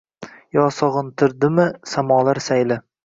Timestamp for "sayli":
2.47-2.81